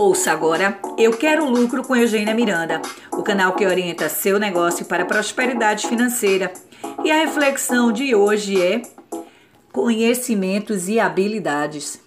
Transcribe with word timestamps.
Ouça 0.00 0.30
agora 0.30 0.78
Eu 0.96 1.16
Quero 1.16 1.50
Lucro 1.50 1.82
com 1.82 1.96
Eugênia 1.96 2.32
Miranda, 2.32 2.80
o 3.10 3.20
canal 3.20 3.56
que 3.56 3.66
orienta 3.66 4.08
seu 4.08 4.38
negócio 4.38 4.86
para 4.86 5.02
a 5.02 5.06
prosperidade 5.06 5.88
financeira. 5.88 6.52
E 7.02 7.10
a 7.10 7.16
reflexão 7.16 7.90
de 7.90 8.14
hoje 8.14 8.62
é 8.62 8.80
conhecimentos 9.72 10.88
e 10.88 11.00
habilidades. 11.00 12.00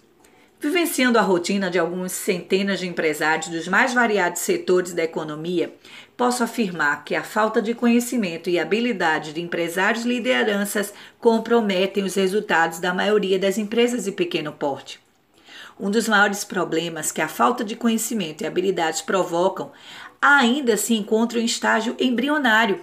Vivenciando 0.58 1.20
a 1.20 1.22
rotina 1.22 1.70
de 1.70 1.78
algumas 1.78 2.14
centenas 2.14 2.80
de 2.80 2.88
empresários 2.88 3.50
dos 3.50 3.68
mais 3.68 3.94
variados 3.94 4.42
setores 4.42 4.94
da 4.94 5.04
economia, 5.04 5.76
posso 6.16 6.46
afirmar 6.46 7.04
que 7.04 7.14
a 7.14 7.24
falta 7.24 7.62
de 7.62 7.74
conhecimento 7.74 8.50
e 8.50 8.58
habilidade 8.58 9.34
de 9.34 9.42
empresários 9.42 10.06
e 10.06 10.08
lideranças 10.08 10.94
comprometem 11.20 12.06
os 12.06 12.16
resultados 12.16 12.80
da 12.80 12.94
maioria 12.94 13.38
das 13.38 13.58
empresas 13.58 14.06
de 14.06 14.14
pequeno 14.14 14.54
porte. 14.54 15.01
Um 15.82 15.90
dos 15.90 16.08
maiores 16.08 16.44
problemas 16.44 17.12
que 17.12 17.22
a 17.22 17.28
falta 17.28 17.64
de 17.64 17.76
conhecimento 17.76 18.44
e 18.44 18.46
habilidades 18.46 19.02
provocam 19.02 19.72
ainda 20.22 20.78
se 20.78 20.94
encontra 20.94 21.40
em 21.40 21.46
estágio 21.46 21.96
embrionário, 22.00 22.80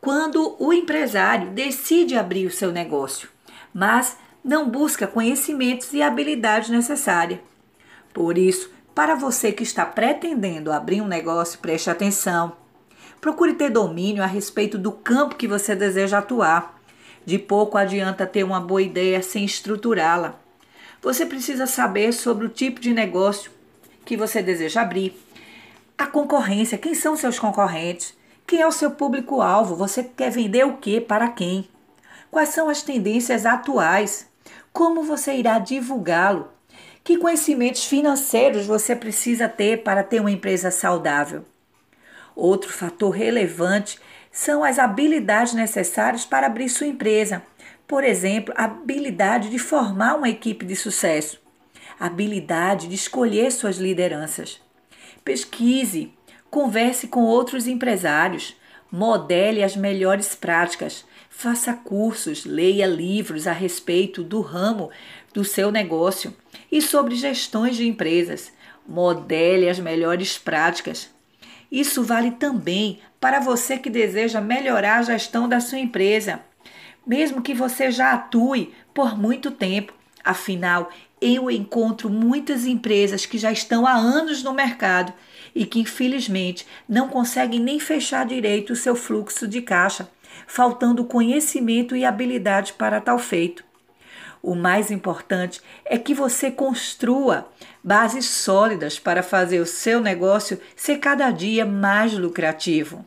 quando 0.00 0.56
o 0.58 0.72
empresário 0.72 1.50
decide 1.50 2.16
abrir 2.16 2.46
o 2.46 2.50
seu 2.50 2.72
negócio, 2.72 3.28
mas 3.72 4.16
não 4.42 4.68
busca 4.68 5.06
conhecimentos 5.06 5.92
e 5.92 6.02
habilidades 6.02 6.70
necessárias. 6.70 7.38
Por 8.12 8.36
isso, 8.36 8.72
para 8.96 9.14
você 9.14 9.52
que 9.52 9.62
está 9.62 9.86
pretendendo 9.86 10.72
abrir 10.72 11.00
um 11.00 11.06
negócio, 11.06 11.60
preste 11.60 11.88
atenção. 11.88 12.56
Procure 13.20 13.54
ter 13.54 13.70
domínio 13.70 14.24
a 14.24 14.26
respeito 14.26 14.76
do 14.76 14.90
campo 14.90 15.36
que 15.36 15.46
você 15.46 15.76
deseja 15.76 16.18
atuar. 16.18 16.80
De 17.24 17.38
pouco 17.38 17.78
adianta 17.78 18.26
ter 18.26 18.42
uma 18.42 18.60
boa 18.60 18.82
ideia 18.82 19.22
sem 19.22 19.44
estruturá-la. 19.44 20.49
Você 21.02 21.24
precisa 21.24 21.66
saber 21.66 22.12
sobre 22.12 22.46
o 22.46 22.50
tipo 22.50 22.78
de 22.78 22.92
negócio 22.92 23.50
que 24.04 24.16
você 24.16 24.42
deseja 24.42 24.82
abrir, 24.82 25.16
a 25.96 26.06
concorrência, 26.06 26.78
quem 26.78 26.94
são 26.94 27.16
seus 27.16 27.38
concorrentes, 27.38 28.14
quem 28.46 28.60
é 28.60 28.66
o 28.66 28.72
seu 28.72 28.90
público-alvo, 28.90 29.76
você 29.76 30.02
quer 30.02 30.30
vender 30.30 30.64
o 30.64 30.78
que 30.78 31.00
para 31.00 31.28
quem, 31.28 31.68
quais 32.30 32.48
são 32.50 32.68
as 32.68 32.82
tendências 32.82 33.46
atuais, 33.46 34.26
como 34.72 35.02
você 35.02 35.34
irá 35.34 35.58
divulgá-lo, 35.58 36.50
que 37.04 37.16
conhecimentos 37.16 37.84
financeiros 37.84 38.66
você 38.66 38.94
precisa 38.96 39.48
ter 39.48 39.82
para 39.82 40.02
ter 40.02 40.20
uma 40.20 40.30
empresa 40.30 40.70
saudável. 40.70 41.44
Outro 42.34 42.72
fator 42.72 43.10
relevante 43.10 43.98
são 44.32 44.62
as 44.62 44.78
habilidades 44.78 45.54
necessárias 45.54 46.24
para 46.24 46.46
abrir 46.46 46.68
sua 46.68 46.86
empresa. 46.86 47.42
Por 47.90 48.04
exemplo, 48.04 48.54
a 48.56 48.66
habilidade 48.66 49.50
de 49.50 49.58
formar 49.58 50.14
uma 50.14 50.28
equipe 50.28 50.64
de 50.64 50.76
sucesso, 50.76 51.40
a 51.98 52.06
habilidade 52.06 52.86
de 52.86 52.94
escolher 52.94 53.50
suas 53.50 53.78
lideranças. 53.78 54.60
Pesquise, 55.24 56.14
converse 56.48 57.08
com 57.08 57.24
outros 57.24 57.66
empresários, 57.66 58.54
modele 58.92 59.64
as 59.64 59.74
melhores 59.74 60.36
práticas, 60.36 61.04
faça 61.28 61.74
cursos, 61.74 62.44
leia 62.44 62.86
livros 62.86 63.48
a 63.48 63.52
respeito 63.52 64.22
do 64.22 64.40
ramo 64.40 64.88
do 65.34 65.42
seu 65.44 65.72
negócio 65.72 66.32
e 66.70 66.80
sobre 66.80 67.16
gestões 67.16 67.74
de 67.74 67.88
empresas. 67.88 68.52
Modele 68.86 69.68
as 69.68 69.80
melhores 69.80 70.38
práticas. 70.38 71.10
Isso 71.72 72.04
vale 72.04 72.30
também 72.30 73.00
para 73.20 73.40
você 73.40 73.76
que 73.76 73.90
deseja 73.90 74.40
melhorar 74.40 74.98
a 74.98 75.02
gestão 75.02 75.48
da 75.48 75.58
sua 75.58 75.80
empresa 75.80 76.48
mesmo 77.06 77.42
que 77.42 77.54
você 77.54 77.90
já 77.90 78.12
atue 78.12 78.72
por 78.94 79.18
muito 79.18 79.50
tempo. 79.50 79.92
Afinal, 80.24 80.90
eu 81.20 81.50
encontro 81.50 82.08
muitas 82.08 82.66
empresas 82.66 83.26
que 83.26 83.38
já 83.38 83.52
estão 83.52 83.86
há 83.86 83.92
anos 83.92 84.42
no 84.42 84.52
mercado 84.52 85.12
e 85.54 85.66
que, 85.66 85.80
infelizmente, 85.80 86.66
não 86.88 87.08
conseguem 87.08 87.60
nem 87.60 87.78
fechar 87.80 88.24
direito 88.24 88.72
o 88.72 88.76
seu 88.76 88.94
fluxo 88.94 89.46
de 89.46 89.60
caixa, 89.60 90.08
faltando 90.46 91.04
conhecimento 91.04 91.96
e 91.96 92.04
habilidade 92.04 92.72
para 92.74 93.00
tal 93.00 93.18
feito. 93.18 93.64
O 94.42 94.54
mais 94.54 94.90
importante 94.90 95.60
é 95.84 95.98
que 95.98 96.14
você 96.14 96.50
construa 96.50 97.48
bases 97.84 98.24
sólidas 98.24 98.98
para 98.98 99.22
fazer 99.22 99.60
o 99.60 99.66
seu 99.66 100.00
negócio 100.00 100.58
ser 100.74 100.98
cada 100.98 101.30
dia 101.30 101.66
mais 101.66 102.14
lucrativo. 102.14 103.04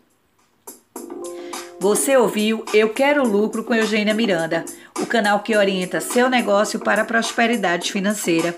Você 1.83 2.15
ouviu 2.15 2.63
Eu 2.73 2.93
Quero 2.93 3.27
Lucro 3.27 3.61
com 3.61 3.75
Eugênia 3.75 4.13
Miranda, 4.13 4.63
o 5.01 5.05
canal 5.05 5.41
que 5.41 5.53
orienta 5.53 5.99
seu 5.99 6.29
negócio 6.29 6.79
para 6.79 7.01
a 7.01 7.05
prosperidade 7.05 7.91
financeira. 7.91 8.57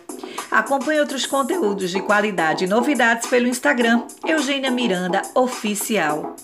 Acompanhe 0.52 1.00
outros 1.00 1.25
conteúdos 1.25 1.90
de 1.90 2.00
qualidade 2.03 2.66
e 2.66 2.68
novidades 2.68 3.28
pelo 3.28 3.47
Instagram 3.47 4.03
Eugênia 4.24 4.69
Miranda 4.69 5.24
Oficial. 5.34 6.36